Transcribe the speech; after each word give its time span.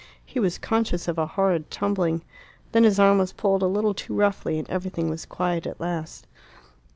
He 0.25 0.39
was 0.39 0.57
conscious 0.57 1.07
of 1.07 1.19
a 1.19 1.27
horrid 1.27 1.69
tumbling. 1.69 2.23
Then 2.71 2.85
his 2.85 2.97
arm 2.97 3.19
was 3.19 3.33
pulled 3.33 3.61
a 3.61 3.67
little 3.67 3.93
too 3.93 4.15
roughly, 4.15 4.57
and 4.57 4.67
everything 4.67 5.11
was 5.11 5.27
quiet 5.27 5.67
at 5.67 5.79
last. 5.79 6.25